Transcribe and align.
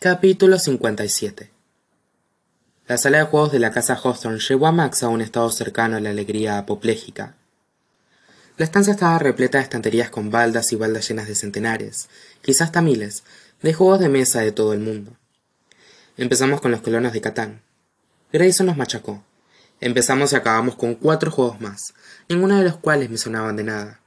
Capítulo 0.00 0.60
57 0.60 1.50
La 2.86 2.98
sala 2.98 3.18
de 3.18 3.24
juegos 3.24 3.50
de 3.50 3.58
la 3.58 3.72
casa 3.72 3.96
Hawthorne 4.00 4.38
llevó 4.38 4.68
a 4.68 4.70
Max 4.70 5.02
a 5.02 5.08
un 5.08 5.20
estado 5.20 5.50
cercano 5.50 5.96
a 5.96 6.00
la 6.00 6.10
alegría 6.10 6.56
apopléjica. 6.56 7.34
La 8.58 8.64
estancia 8.64 8.92
estaba 8.92 9.18
repleta 9.18 9.58
de 9.58 9.64
estanterías 9.64 10.08
con 10.08 10.30
baldas 10.30 10.72
y 10.72 10.76
baldas 10.76 11.08
llenas 11.08 11.26
de 11.26 11.34
centenares, 11.34 12.08
quizás 12.42 12.68
hasta 12.68 12.80
miles, 12.80 13.24
de 13.60 13.74
juegos 13.74 13.98
de 13.98 14.08
mesa 14.08 14.40
de 14.40 14.52
todo 14.52 14.72
el 14.72 14.78
mundo. 14.78 15.16
Empezamos 16.16 16.60
con 16.60 16.70
los 16.70 16.80
colonos 16.80 17.12
de 17.12 17.20
Catán. 17.20 17.60
Grayson 18.32 18.66
nos 18.66 18.76
machacó. 18.76 19.24
Empezamos 19.80 20.32
y 20.32 20.36
acabamos 20.36 20.76
con 20.76 20.94
cuatro 20.94 21.32
juegos 21.32 21.60
más, 21.60 21.92
ninguno 22.28 22.56
de 22.56 22.62
los 22.62 22.76
cuales 22.76 23.10
me 23.10 23.18
sonaban 23.18 23.56
de 23.56 23.64
nada. 23.64 24.00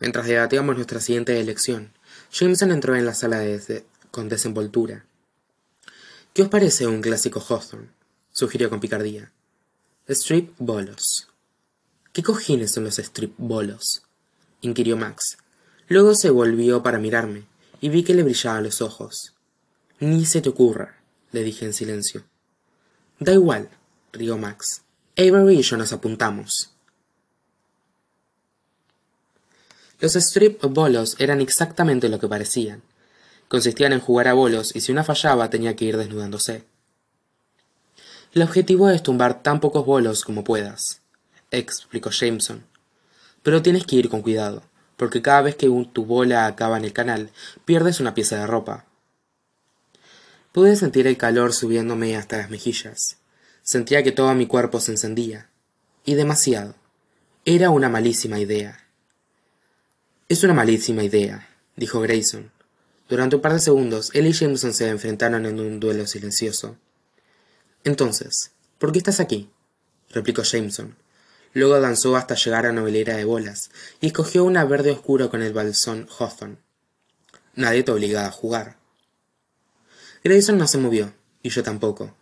Mientras 0.00 0.26
debatíamos 0.26 0.76
nuestra 0.76 0.98
siguiente 0.98 1.38
elección, 1.38 1.92
Jameson 2.32 2.72
entró 2.72 2.96
en 2.96 3.04
la 3.04 3.12
sala 3.12 3.38
con 4.14 4.28
desenvoltura. 4.28 5.04
¿Qué 6.32 6.42
os 6.42 6.48
parece 6.48 6.86
un 6.86 7.02
clásico 7.02 7.40
Hawthorne? 7.40 7.90
sugirió 8.30 8.70
con 8.70 8.78
picardía. 8.78 9.32
Strip 10.06 10.54
bolos. 10.58 11.26
¿Qué 12.12 12.22
cojines 12.22 12.70
son 12.70 12.84
los 12.84 13.00
strip 13.00 13.34
bolos? 13.38 14.04
inquirió 14.60 14.96
Max. 14.96 15.38
Luego 15.88 16.14
se 16.14 16.30
volvió 16.30 16.80
para 16.80 16.98
mirarme, 16.98 17.46
y 17.80 17.88
vi 17.88 18.04
que 18.04 18.14
le 18.14 18.22
brillaban 18.22 18.62
los 18.62 18.80
ojos. 18.82 19.34
Ni 19.98 20.24
se 20.26 20.40
te 20.40 20.48
ocurra, 20.48 21.02
le 21.32 21.42
dije 21.42 21.64
en 21.64 21.74
silencio. 21.74 22.22
Da 23.18 23.32
igual, 23.32 23.68
rió 24.12 24.38
Max. 24.38 24.82
Avery 25.18 25.58
y 25.58 25.62
yo 25.62 25.76
nos 25.76 25.92
apuntamos. 25.92 26.70
Los 29.98 30.14
strip 30.14 30.62
bolos 30.62 31.16
eran 31.18 31.40
exactamente 31.40 32.08
lo 32.08 32.20
que 32.20 32.28
parecían. 32.28 32.82
Consistían 33.54 33.92
en 33.92 34.00
jugar 34.00 34.26
a 34.26 34.32
bolos 34.32 34.74
y 34.74 34.80
si 34.80 34.90
una 34.90 35.04
fallaba 35.04 35.48
tenía 35.48 35.76
que 35.76 35.84
ir 35.84 35.96
desnudándose. 35.96 36.64
El 38.32 38.42
objetivo 38.42 38.90
es 38.90 39.00
tumbar 39.00 39.44
tan 39.44 39.60
pocos 39.60 39.86
bolos 39.86 40.24
como 40.24 40.42
puedas, 40.42 41.02
explicó 41.52 42.10
Jameson. 42.10 42.64
Pero 43.44 43.62
tienes 43.62 43.86
que 43.86 43.94
ir 43.94 44.08
con 44.08 44.22
cuidado, 44.22 44.64
porque 44.96 45.22
cada 45.22 45.42
vez 45.42 45.54
que 45.54 45.68
tu 45.92 46.04
bola 46.04 46.46
acaba 46.46 46.78
en 46.78 46.84
el 46.84 46.92
canal, 46.92 47.30
pierdes 47.64 48.00
una 48.00 48.12
pieza 48.12 48.38
de 48.38 48.48
ropa. 48.48 48.86
Pude 50.50 50.74
sentir 50.74 51.06
el 51.06 51.16
calor 51.16 51.52
subiéndome 51.52 52.16
hasta 52.16 52.38
las 52.38 52.50
mejillas. 52.50 53.18
Sentía 53.62 54.02
que 54.02 54.10
todo 54.10 54.34
mi 54.34 54.48
cuerpo 54.48 54.80
se 54.80 54.90
encendía. 54.90 55.48
Y 56.04 56.14
demasiado. 56.14 56.74
Era 57.44 57.70
una 57.70 57.88
malísima 57.88 58.40
idea. 58.40 58.84
Es 60.28 60.42
una 60.42 60.54
malísima 60.54 61.04
idea, 61.04 61.48
dijo 61.76 62.00
Grayson. 62.00 62.50
Durante 63.08 63.36
un 63.36 63.42
par 63.42 63.52
de 63.52 63.60
segundos, 63.60 64.10
él 64.14 64.26
y 64.26 64.32
Jameson 64.32 64.72
se 64.72 64.88
enfrentaron 64.88 65.44
en 65.44 65.60
un 65.60 65.78
duelo 65.78 66.06
silencioso. 66.06 66.76
Entonces, 67.84 68.52
¿por 68.78 68.92
qué 68.92 68.98
estás 68.98 69.20
aquí? 69.20 69.50
replicó 70.10 70.42
Jameson. 70.42 70.96
Luego 71.52 71.78
danzó 71.80 72.16
hasta 72.16 72.34
llegar 72.34 72.64
a 72.64 72.68
la 72.68 72.80
novelera 72.80 73.16
de 73.16 73.24
bolas 73.24 73.70
y 74.00 74.08
escogió 74.08 74.44
una 74.44 74.64
verde 74.64 74.90
oscuro 74.90 75.30
con 75.30 75.42
el 75.42 75.52
balsón 75.52 76.08
Hawthorne. 76.18 76.56
Nadie 77.54 77.82
te 77.82 77.92
obliga 77.92 78.26
a 78.26 78.30
jugar. 78.30 78.78
Grayson 80.24 80.56
no 80.56 80.66
se 80.66 80.78
movió, 80.78 81.12
y 81.42 81.50
yo 81.50 81.62
tampoco. 81.62 82.14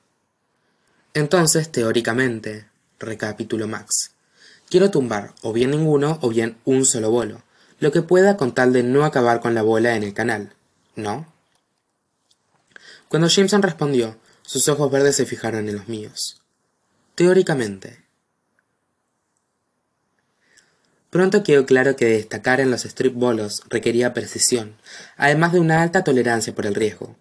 Entonces, 1.14 1.70
teóricamente, 1.70 2.66
recapituló 2.98 3.68
Max, 3.68 4.12
quiero 4.68 4.90
tumbar 4.90 5.34
o 5.42 5.52
bien 5.52 5.70
ninguno 5.70 6.18
o 6.22 6.28
bien 6.28 6.58
un 6.64 6.84
solo 6.84 7.10
bolo, 7.10 7.42
lo 7.78 7.92
que 7.92 8.02
pueda 8.02 8.36
con 8.36 8.52
tal 8.52 8.72
de 8.72 8.82
no 8.82 9.04
acabar 9.04 9.40
con 9.40 9.54
la 9.54 9.62
bola 9.62 9.96
en 9.96 10.02
el 10.02 10.14
canal, 10.14 10.54
¿no? 10.96 11.32
Cuando 13.08 13.28
Jameson 13.28 13.62
respondió, 13.62 14.18
sus 14.42 14.68
ojos 14.68 14.90
verdes 14.90 15.16
se 15.16 15.26
fijaron 15.26 15.68
en 15.68 15.76
los 15.76 15.88
míos. 15.88 16.40
Teóricamente. 17.14 18.02
Pronto 21.10 21.42
quedó 21.42 21.66
claro 21.66 21.94
que 21.94 22.06
destacar 22.06 22.60
en 22.60 22.70
los 22.70 22.86
strip 22.86 23.14
bolos 23.14 23.62
requería 23.68 24.14
precisión, 24.14 24.76
además 25.16 25.52
de 25.52 25.60
una 25.60 25.82
alta 25.82 26.04
tolerancia 26.04 26.54
por 26.54 26.64
el 26.64 26.74
riesgo. 26.74 27.16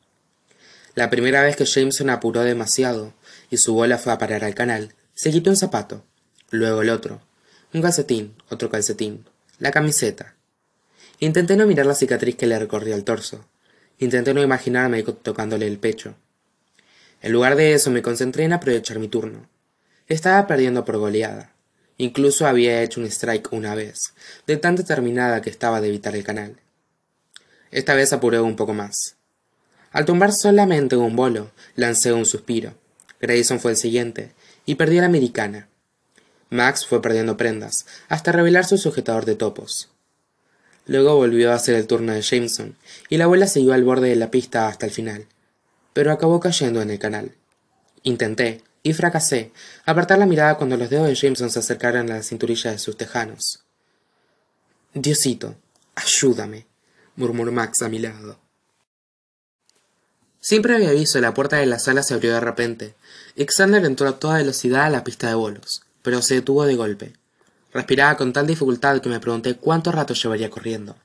La 0.95 1.09
primera 1.09 1.41
vez 1.41 1.57
que 1.57 1.65
Jameson 1.65 2.09
apuró 2.09 2.41
demasiado 2.41 3.13
y 3.49 3.57
su 3.57 3.73
bola 3.73 3.97
fue 3.97 4.13
a 4.13 4.17
parar 4.17 4.45
al 4.45 4.55
canal, 4.55 4.93
se 5.13 5.31
quitó 5.31 5.49
un 5.49 5.57
zapato, 5.57 6.05
luego 6.51 6.81
el 6.81 6.89
otro, 6.89 7.21
un 7.73 7.81
calcetín, 7.81 8.35
otro 8.49 8.69
calcetín, 8.69 9.25
la 9.59 9.71
camiseta, 9.71 10.35
Intenté 11.21 11.55
no 11.55 11.67
mirar 11.67 11.85
la 11.85 11.93
cicatriz 11.93 12.35
que 12.35 12.47
le 12.47 12.57
recorría 12.57 12.95
el 12.95 13.03
torso. 13.03 13.45
Intenté 14.01 14.33
no 14.33 14.41
imaginarme 14.41 15.03
tocándole 15.03 15.67
el 15.67 15.77
pecho. 15.77 16.15
En 17.21 17.31
lugar 17.31 17.55
de 17.55 17.73
eso 17.73 17.91
me 17.91 18.01
concentré 18.01 18.43
en 18.45 18.53
aprovechar 18.53 18.97
mi 18.97 19.07
turno. 19.07 19.47
Estaba 20.07 20.47
perdiendo 20.47 20.83
por 20.83 20.97
goleada. 20.97 21.53
Incluso 21.99 22.47
había 22.47 22.81
hecho 22.81 22.99
un 22.99 23.05
strike 23.05 23.53
una 23.53 23.75
vez, 23.75 24.15
de 24.47 24.57
tan 24.57 24.75
determinada 24.75 25.43
que 25.43 25.51
estaba 25.51 25.81
de 25.81 25.89
evitar 25.89 26.15
el 26.15 26.23
canal. 26.23 26.57
Esta 27.69 27.93
vez 27.93 28.11
apuré 28.11 28.39
un 28.39 28.55
poco 28.55 28.73
más. 28.73 29.17
Al 29.91 30.05
tumbar 30.05 30.33
solamente 30.33 30.95
un 30.95 31.15
bolo, 31.15 31.51
lancé 31.75 32.11
un 32.11 32.25
suspiro. 32.25 32.73
Grayson 33.21 33.59
fue 33.59 33.69
el 33.69 33.77
siguiente, 33.77 34.31
y 34.65 34.75
perdí 34.75 34.97
a 34.97 35.01
la 35.01 35.07
americana. 35.07 35.67
Max 36.49 36.87
fue 36.87 37.03
perdiendo 37.03 37.37
prendas, 37.37 37.85
hasta 38.09 38.31
revelar 38.31 38.65
su 38.65 38.79
sujetador 38.79 39.25
de 39.25 39.35
topos. 39.35 39.90
Luego 40.85 41.15
volvió 41.15 41.51
a 41.51 41.59
ser 41.59 41.75
el 41.75 41.87
turno 41.87 42.13
de 42.13 42.21
Jameson, 42.21 42.75
y 43.09 43.17
la 43.17 43.27
bola 43.27 43.47
siguió 43.47 43.73
al 43.73 43.83
borde 43.83 44.09
de 44.09 44.15
la 44.15 44.31
pista 44.31 44.67
hasta 44.67 44.85
el 44.85 44.91
final, 44.91 45.27
pero 45.93 46.11
acabó 46.11 46.39
cayendo 46.39 46.81
en 46.81 46.89
el 46.89 46.99
canal. 46.99 47.35
Intenté, 48.03 48.63
y 48.83 48.93
fracasé, 48.93 49.51
apartar 49.85 50.17
la 50.17 50.25
mirada 50.25 50.57
cuando 50.57 50.77
los 50.77 50.89
dedos 50.89 51.07
de 51.07 51.15
Jameson 51.15 51.51
se 51.51 51.59
acercaron 51.59 52.11
a 52.11 52.15
la 52.15 52.23
cinturilla 52.23 52.71
de 52.71 52.79
sus 52.79 52.97
tejanos. 52.97 53.63
Diosito, 54.93 55.55
ayúdame, 55.95 56.65
murmuró 57.15 57.51
Max 57.51 57.81
a 57.81 57.89
mi 57.89 57.99
lado. 57.99 58.39
Siempre 60.39 60.73
había 60.73 60.91
visto 60.91 61.21
la 61.21 61.35
puerta 61.35 61.57
de 61.57 61.67
la 61.67 61.77
sala 61.77 62.01
se 62.01 62.15
abrió 62.15 62.33
de 62.33 62.39
repente. 62.39 62.95
Xander 63.37 63.85
entró 63.85 64.07
a 64.07 64.17
toda 64.17 64.37
velocidad 64.37 64.85
a 64.85 64.89
la 64.89 65.03
pista 65.03 65.27
de 65.27 65.35
bolos, 65.35 65.83
pero 66.01 66.23
se 66.23 66.35
detuvo 66.35 66.65
de 66.65 66.75
golpe. 66.75 67.13
Respiraba 67.73 68.17
con 68.17 68.33
tal 68.33 68.47
dificultad 68.47 69.01
que 69.01 69.09
me 69.09 69.19
pregunté 69.19 69.55
cuánto 69.55 69.91
rato 69.91 70.13
llevaría 70.13 70.49
corriendo. 70.49 70.97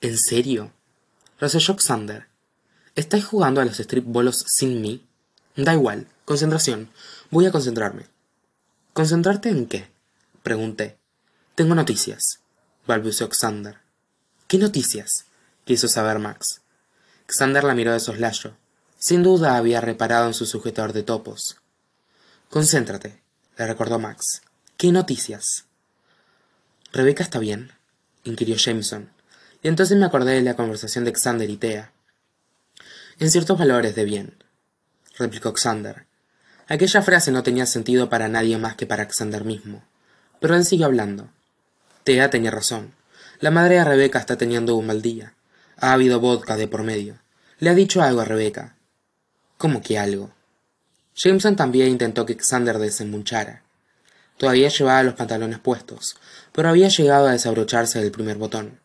¿En 0.00 0.18
serio? 0.18 0.72
Roselló 1.38 1.76
Xander. 1.76 2.28
¿Estáis 2.94 3.24
jugando 3.24 3.60
a 3.60 3.64
los 3.64 3.78
strip 3.78 4.04
bolos 4.06 4.44
sin 4.46 4.80
mí? 4.80 5.06
Da 5.56 5.74
igual. 5.74 6.06
Concentración. 6.24 6.90
Voy 7.30 7.46
a 7.46 7.52
concentrarme. 7.52 8.06
¿Concentrarte 8.92 9.50
en 9.50 9.66
qué? 9.66 9.90
Pregunté. 10.42 10.98
Tengo 11.54 11.74
noticias. 11.74 12.40
balbuceó 12.86 13.28
Xander. 13.30 13.78
¿Qué 14.48 14.58
noticias? 14.58 15.26
quiso 15.64 15.88
saber 15.88 16.18
Max. 16.18 16.62
Xander 17.28 17.64
la 17.64 17.74
miró 17.74 17.92
de 17.92 18.00
soslayo. 18.00 18.56
Sin 18.98 19.22
duda 19.22 19.56
había 19.56 19.80
reparado 19.80 20.26
en 20.26 20.34
su 20.34 20.46
sujetador 20.46 20.92
de 20.92 21.02
topos. 21.02 21.56
Concéntrate, 22.50 23.22
le 23.56 23.66
recordó 23.66 23.98
Max. 23.98 24.42
¿Qué 24.76 24.92
noticias? 24.92 25.64
¿Rebeca 26.92 27.22
está 27.22 27.38
bien? 27.38 27.72
inquirió 28.22 28.56
Jameson, 28.56 29.10
y 29.62 29.68
entonces 29.68 29.96
me 29.96 30.04
acordé 30.04 30.34
de 30.34 30.42
la 30.42 30.56
conversación 30.56 31.04
de 31.04 31.14
Xander 31.14 31.48
y 31.48 31.56
Thea. 31.56 31.90
En 33.18 33.30
ciertos 33.30 33.58
valores 33.58 33.94
de 33.94 34.04
bien, 34.04 34.44
replicó 35.16 35.54
Xander. 35.54 36.04
Aquella 36.68 37.00
frase 37.00 37.32
no 37.32 37.42
tenía 37.42 37.64
sentido 37.64 38.10
para 38.10 38.28
nadie 38.28 38.58
más 38.58 38.76
que 38.76 38.86
para 38.86 39.08
Xander 39.08 39.44
mismo, 39.44 39.82
pero 40.38 40.54
él 40.54 40.66
siguió 40.66 40.84
hablando. 40.84 41.30
Thea 42.04 42.28
tenía 42.28 42.50
razón. 42.50 42.92
La 43.40 43.50
madre 43.50 43.76
de 43.76 43.84
Rebeca 43.84 44.18
está 44.18 44.36
teniendo 44.36 44.76
un 44.76 44.86
mal 44.86 45.00
día. 45.00 45.34
Ha 45.78 45.92
habido 45.92 46.20
vodka 46.20 46.56
de 46.56 46.68
por 46.68 46.82
medio. 46.82 47.18
Le 47.58 47.70
ha 47.70 47.74
dicho 47.74 48.02
algo 48.02 48.20
a 48.20 48.26
Rebeca. 48.26 48.76
¿Cómo 49.56 49.80
que 49.80 49.98
algo? 49.98 50.30
Jameson 51.14 51.56
también 51.56 51.88
intentó 51.88 52.26
que 52.26 52.38
Xander 52.38 52.78
desembuchara. 52.78 53.62
Todavía 54.36 54.68
llevaba 54.68 55.02
los 55.02 55.14
pantalones 55.14 55.58
puestos, 55.58 56.16
pero 56.52 56.68
había 56.68 56.88
llegado 56.88 57.26
a 57.26 57.32
desabrocharse 57.32 58.00
del 58.00 58.10
primer 58.10 58.36
botón. 58.36 58.80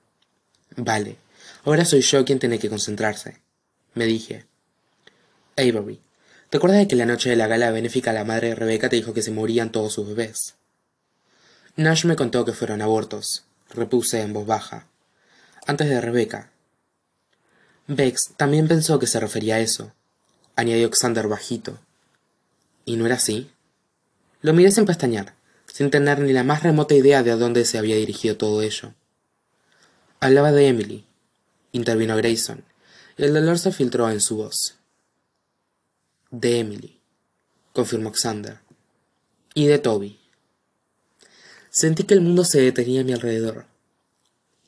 Vale, 0.75 1.17
ahora 1.65 1.85
soy 1.85 2.01
yo 2.01 2.23
quien 2.25 2.39
tiene 2.39 2.59
que 2.59 2.69
concentrarse, 2.69 3.39
me 3.93 4.05
dije. 4.05 4.45
Avery, 5.57 5.99
¿te 6.49 6.57
acuerdas 6.57 6.79
de 6.79 6.87
que 6.87 6.95
la 6.95 7.05
noche 7.05 7.29
de 7.29 7.35
la 7.35 7.47
gala 7.47 7.71
benéfica 7.71 8.13
la 8.13 8.23
madre 8.23 8.49
de 8.49 8.55
Rebeca 8.55 8.89
te 8.89 8.95
dijo 8.97 9.13
que 9.13 9.23
se 9.23 9.31
morían 9.31 9.71
todos 9.71 9.93
sus 9.93 10.07
bebés? 10.07 10.55
Nash 11.75 12.05
me 12.05 12.15
contó 12.15 12.45
que 12.45 12.53
fueron 12.53 12.81
abortos, 12.81 13.45
repuse 13.69 14.21
en 14.21 14.33
voz 14.33 14.45
baja. 14.45 14.87
Antes 15.65 15.89
de 15.89 15.99
Rebeca. 15.99 16.51
Bex 17.87 18.33
también 18.37 18.67
pensó 18.67 18.99
que 18.99 19.07
se 19.07 19.19
refería 19.19 19.55
a 19.55 19.59
eso, 19.59 19.93
añadió 20.55 20.89
Xander 20.91 21.27
bajito. 21.27 21.79
¿Y 22.85 22.97
no 22.97 23.05
era 23.05 23.15
así? 23.15 23.51
Lo 24.41 24.53
miré 24.53 24.71
sin 24.71 24.85
pestañear 24.85 25.36
sin 25.77 25.91
tener 25.91 26.17
ni 26.17 26.33
la 26.33 26.43
más 26.43 26.63
remota 26.63 26.95
idea 26.95 27.21
de 27.21 27.29
a 27.29 27.35
dónde 27.35 27.63
se 27.63 27.77
había 27.77 27.97
dirigido 27.97 28.35
todo 28.35 28.63
ello. 28.63 28.95
Hablaba 30.19 30.51
de 30.51 30.69
Emily, 30.69 31.05
intervino 31.71 32.17
Grayson, 32.17 32.63
y 33.15 33.25
el 33.25 33.33
dolor 33.35 33.59
se 33.59 33.71
filtró 33.71 34.09
en 34.09 34.19
su 34.19 34.37
voz. 34.37 34.73
De 36.31 36.57
Emily, 36.57 36.99
confirmó 37.73 38.11
Xander. 38.11 38.57
Y 39.53 39.67
de 39.67 39.77
Toby. 39.77 40.19
Sentí 41.69 42.05
que 42.05 42.15
el 42.15 42.21
mundo 42.21 42.43
se 42.43 42.59
detenía 42.59 43.01
a 43.01 43.03
mi 43.03 43.13
alrededor. 43.13 43.67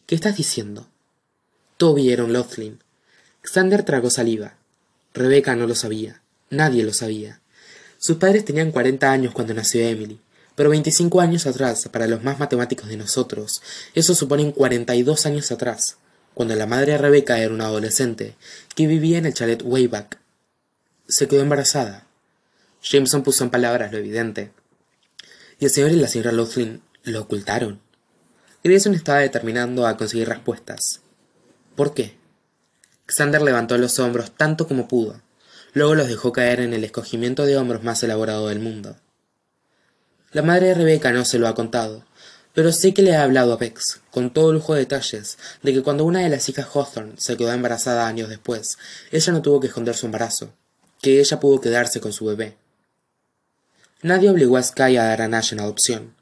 ¿Qué 0.06 0.14
estás 0.14 0.38
diciendo? 0.38 0.86
Toby 1.78 2.12
era 2.12 2.24
un 2.24 2.34
Lothlin. 2.34 2.84
Xander 3.42 3.82
tragó 3.82 4.12
saliva. 4.12 4.58
Rebecca 5.16 5.56
no 5.56 5.66
lo 5.66 5.74
sabía. 5.74 6.22
Nadie 6.52 6.84
lo 6.84 6.94
sabía. 6.94 7.42
Sus 7.98 8.18
padres 8.18 8.46
tenían 8.46 8.72
cuarenta 8.72 9.12
años 9.12 9.34
cuando 9.34 9.56
nació 9.56 9.82
Emily, 9.82 10.22
pero 10.60 10.72
veinticinco 10.72 11.22
años 11.22 11.48
atrás, 11.48 11.88
para 11.90 12.06
los 12.06 12.22
más 12.22 12.38
matemáticos 12.38 12.90
de 12.90 12.98
nosotros, 12.98 13.62
eso 13.96 14.14
supone 14.14 14.52
cuarenta 14.52 14.94
y 14.94 15.04
dos 15.04 15.26
años 15.26 15.54
atrás, 15.54 16.00
cuando 16.34 16.54
la 16.54 16.66
madre 16.66 16.92
de 16.92 16.98
Rebecca 16.98 17.40
era 17.40 17.54
una 17.54 17.68
adolescente 17.68 18.36
que 18.76 18.86
vivía 18.86 19.20
en 19.20 19.26
el 19.26 19.34
chalet 19.34 19.62
Wayback. 19.64 20.20
Se 21.08 21.30
quedó 21.30 21.44
embarazada. 21.44 22.08
Jameson 22.84 23.24
puso 23.24 23.46
en 23.46 23.52
palabras 23.52 23.94
lo 23.94 24.00
evidente. 24.00 24.52
Y 25.60 25.64
el 25.64 25.72
señor 25.72 25.92
y 25.92 25.96
la 25.96 26.10
señora 26.10 26.34
Lothlin 26.34 26.82
lo 27.04 27.22
ocultaron. 27.22 27.80
Grayson 28.62 28.96
estaba 28.96 29.20
determinando 29.20 29.88
a 29.88 29.96
conseguir 29.96 30.28
respuestas. 30.28 31.00
¿Por 31.78 31.94
qué? 31.94 32.18
Xander 33.08 33.42
levantó 33.44 33.78
los 33.78 33.98
hombros 34.00 34.36
tanto 34.36 34.68
como 34.68 34.90
pudo. 34.90 35.22
Luego 35.72 35.96
los 35.96 36.10
dejó 36.10 36.34
caer 36.34 36.60
en 36.60 36.74
el 36.74 36.84
escogimiento 36.84 37.46
de 37.46 37.56
hombros 37.56 37.82
más 37.82 38.04
elaborado 38.04 38.50
del 38.50 38.60
mundo. 38.60 38.98
La 40.32 40.44
madre 40.44 40.68
de 40.68 40.74
Rebeca 40.76 41.12
no 41.12 41.26
se 41.26 41.40
lo 41.40 41.48
ha 41.48 41.56
contado, 41.56 42.06
pero 42.54 42.72
sé 42.72 42.94
que 42.94 43.02
le 43.02 43.16
ha 43.16 43.24
hablado 43.24 43.54
a 43.54 43.58
Bex, 43.58 44.02
con 44.12 44.32
todo 44.32 44.54
lujo 44.54 44.76
de 44.76 44.82
detalles, 44.82 45.40
de 45.64 45.74
que 45.74 45.82
cuando 45.82 46.06
una 46.06 46.20
de 46.20 46.30
las 46.30 46.48
hijas 46.50 46.68
Hawthorne 46.72 47.14
se 47.18 47.36
quedó 47.36 47.52
embarazada 47.52 48.08
años 48.08 48.30
después, 48.30 48.78
ella 49.12 49.34
no 49.34 49.42
tuvo 49.42 49.60
que 49.60 49.68
esconder 49.68 49.96
su 49.96 50.06
embarazo, 50.06 50.54
que 51.02 51.20
ella 51.20 51.40
pudo 51.40 51.62
quedarse 51.62 52.00
con 52.00 52.14
su 52.14 52.26
bebé. 52.26 52.58
Nadie 54.02 54.30
obligó 54.30 54.58
a 54.58 54.64
Sky 54.64 54.98
a 54.98 55.06
dar 55.06 55.24
a 55.24 55.28
Nash 55.28 55.54
en 55.54 55.62
adopción. 55.62 56.14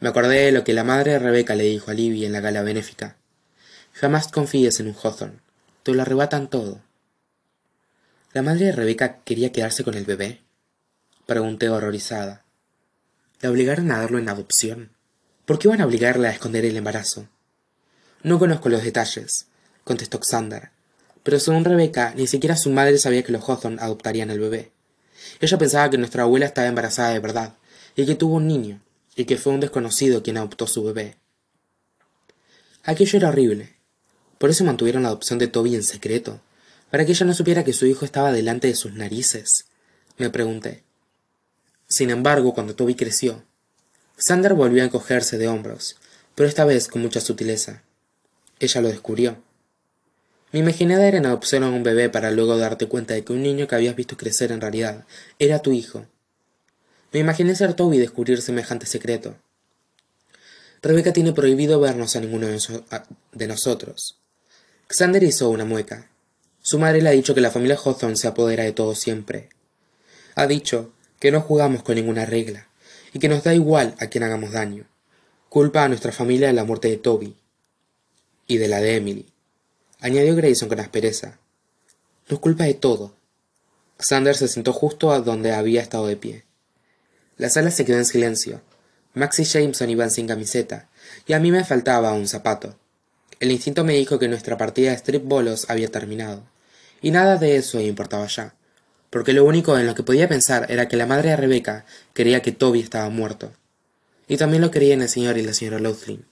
Me 0.00 0.08
acordé 0.08 0.46
de 0.46 0.52
lo 0.52 0.64
que 0.64 0.74
la 0.74 0.82
madre 0.82 1.12
de 1.12 1.18
Rebeca 1.20 1.54
le 1.54 1.64
dijo 1.64 1.90
a 1.90 1.94
Libby 1.94 2.24
en 2.24 2.32
la 2.32 2.40
gala 2.40 2.62
benéfica. 2.62 3.16
Jamás 3.92 4.28
confíes 4.28 4.80
en 4.80 4.88
un 4.88 4.96
Hawthorne. 5.00 5.38
Te 5.84 5.94
lo 5.94 6.02
arrebatan 6.02 6.50
todo. 6.50 6.80
¿La 8.32 8.42
madre 8.42 8.66
de 8.66 8.72
Rebeca 8.72 9.20
quería 9.24 9.52
quedarse 9.52 9.84
con 9.84 9.94
el 9.94 10.04
bebé? 10.04 10.40
Pregunté 11.24 11.68
horrorizada. 11.68 12.43
¿La 13.44 13.50
obligaron 13.50 13.90
a 13.90 13.98
darlo 13.98 14.18
en 14.18 14.30
adopción? 14.30 14.92
¿Por 15.44 15.58
qué 15.58 15.68
iban 15.68 15.82
a 15.82 15.86
obligarla 15.86 16.28
a 16.28 16.32
esconder 16.32 16.64
el 16.64 16.78
embarazo? 16.78 17.28
No 18.22 18.38
conozco 18.38 18.70
los 18.70 18.82
detalles, 18.82 19.48
contestó 19.84 20.18
Xander, 20.18 20.70
pero 21.22 21.38
según 21.38 21.66
Rebeca, 21.66 22.14
ni 22.16 22.26
siquiera 22.26 22.56
su 22.56 22.70
madre 22.70 22.96
sabía 22.96 23.22
que 23.22 23.32
los 23.32 23.46
Hawthorne 23.46 23.82
adoptarían 23.82 24.30
al 24.30 24.38
bebé. 24.38 24.72
Ella 25.42 25.58
pensaba 25.58 25.90
que 25.90 25.98
nuestra 25.98 26.22
abuela 26.22 26.46
estaba 26.46 26.68
embarazada 26.68 27.10
de 27.10 27.18
verdad, 27.18 27.52
y 27.94 28.06
que 28.06 28.14
tuvo 28.14 28.36
un 28.36 28.46
niño, 28.46 28.80
y 29.14 29.26
que 29.26 29.36
fue 29.36 29.52
un 29.52 29.60
desconocido 29.60 30.22
quien 30.22 30.38
adoptó 30.38 30.66
su 30.66 30.82
bebé. 30.82 31.18
Aquello 32.82 33.18
era 33.18 33.28
horrible. 33.28 33.74
Por 34.38 34.48
eso 34.48 34.64
mantuvieron 34.64 35.02
la 35.02 35.08
adopción 35.08 35.38
de 35.38 35.48
Toby 35.48 35.74
en 35.74 35.82
secreto, 35.82 36.40
para 36.90 37.04
que 37.04 37.12
ella 37.12 37.26
no 37.26 37.34
supiera 37.34 37.62
que 37.62 37.74
su 37.74 37.84
hijo 37.84 38.06
estaba 38.06 38.32
delante 38.32 38.68
de 38.68 38.74
sus 38.74 38.94
narices, 38.94 39.66
me 40.16 40.30
pregunté. 40.30 40.82
Sin 41.94 42.10
embargo, 42.10 42.54
cuando 42.54 42.74
Toby 42.74 42.96
creció, 42.96 43.44
Sander 44.16 44.54
volvió 44.54 44.82
a 44.82 44.86
encogerse 44.86 45.38
de 45.38 45.46
hombros, 45.46 45.94
pero 46.34 46.48
esta 46.48 46.64
vez 46.64 46.88
con 46.88 47.02
mucha 47.02 47.20
sutileza. 47.20 47.84
Ella 48.58 48.80
lo 48.80 48.88
descubrió. 48.88 49.36
Me 50.50 50.58
imaginé 50.58 50.96
dar 50.96 51.14
en 51.14 51.24
adopción 51.24 51.62
a 51.62 51.68
un 51.68 51.84
bebé 51.84 52.10
para 52.10 52.32
luego 52.32 52.58
darte 52.58 52.88
cuenta 52.88 53.14
de 53.14 53.22
que 53.22 53.32
un 53.32 53.44
niño 53.44 53.68
que 53.68 53.76
habías 53.76 53.94
visto 53.94 54.16
crecer 54.16 54.50
en 54.50 54.60
realidad 54.60 55.04
era 55.38 55.60
tu 55.60 55.70
hijo. 55.70 56.04
Me 57.12 57.20
imaginé 57.20 57.54
ser 57.54 57.74
Toby 57.74 57.98
y 57.98 58.00
descubrir 58.00 58.42
semejante 58.42 58.86
secreto. 58.86 59.36
Rebeca 60.82 61.12
tiene 61.12 61.32
prohibido 61.32 61.78
vernos 61.78 62.16
a 62.16 62.20
ninguno 62.20 62.48
de 62.48 63.46
nosotros. 63.46 64.18
Xander 64.88 65.22
hizo 65.22 65.48
una 65.48 65.64
mueca. 65.64 66.10
Su 66.60 66.80
madre 66.80 67.02
le 67.02 67.10
ha 67.10 67.12
dicho 67.12 67.36
que 67.36 67.40
la 67.40 67.52
familia 67.52 67.76
Hawthorne 67.76 68.16
se 68.16 68.26
apodera 68.26 68.64
de 68.64 68.72
todo 68.72 68.96
siempre. 68.96 69.50
Ha 70.34 70.48
dicho 70.48 70.92
que 71.24 71.32
no 71.32 71.40
jugamos 71.40 71.82
con 71.82 71.94
ninguna 71.94 72.26
regla 72.26 72.68
y 73.14 73.18
que 73.18 73.30
nos 73.30 73.42
da 73.42 73.54
igual 73.54 73.94
a 73.98 74.08
quien 74.08 74.24
hagamos 74.24 74.52
daño. 74.52 74.84
Culpa 75.48 75.82
a 75.82 75.88
nuestra 75.88 76.12
familia 76.12 76.48
de 76.48 76.52
la 76.52 76.64
muerte 76.64 76.88
de 76.88 76.98
Toby 76.98 77.34
y 78.46 78.58
de 78.58 78.68
la 78.68 78.78
de 78.78 78.96
Emily, 78.96 79.24
añadió 80.00 80.36
Grayson 80.36 80.68
con 80.68 80.80
aspereza. 80.80 81.38
Nos 82.28 82.40
culpa 82.40 82.64
de 82.64 82.74
todo. 82.74 83.14
Xander 83.98 84.36
se 84.36 84.48
sentó 84.48 84.74
justo 84.74 85.12
a 85.12 85.20
donde 85.20 85.52
había 85.52 85.80
estado 85.80 86.08
de 86.08 86.16
pie. 86.16 86.44
La 87.38 87.48
sala 87.48 87.70
se 87.70 87.86
quedó 87.86 87.96
en 87.96 88.04
silencio. 88.04 88.60
Max 89.14 89.38
y 89.38 89.44
Jameson 89.44 89.88
iban 89.88 90.10
sin 90.10 90.28
camiseta, 90.28 90.90
y 91.26 91.32
a 91.32 91.40
mí 91.40 91.50
me 91.50 91.64
faltaba 91.64 92.12
un 92.12 92.28
zapato. 92.28 92.76
El 93.40 93.50
instinto 93.50 93.82
me 93.82 93.94
dijo 93.94 94.18
que 94.18 94.28
nuestra 94.28 94.58
partida 94.58 94.90
de 94.90 94.96
strip 94.96 95.24
bolos 95.24 95.70
había 95.70 95.88
terminado 95.88 96.42
y 97.00 97.12
nada 97.12 97.38
de 97.38 97.56
eso 97.56 97.80
importaba 97.80 98.26
ya, 98.26 98.54
porque 99.14 99.32
lo 99.32 99.44
único 99.44 99.78
en 99.78 99.86
lo 99.86 99.94
que 99.94 100.02
podía 100.02 100.26
pensar 100.26 100.66
era 100.70 100.88
que 100.88 100.96
la 100.96 101.06
madre 101.06 101.28
de 101.28 101.36
Rebeca 101.36 101.84
creía 102.14 102.42
que 102.42 102.50
Toby 102.50 102.80
estaba 102.80 103.08
muerto, 103.10 103.52
y 104.26 104.38
también 104.38 104.60
lo 104.60 104.72
creía 104.72 104.92
en 104.92 105.02
el 105.02 105.08
señor 105.08 105.38
y 105.38 105.42
la 105.42 105.54
señora 105.54 105.78
Lothlin. 105.78 106.26